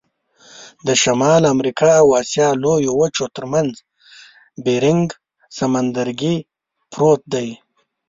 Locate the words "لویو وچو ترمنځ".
2.63-3.71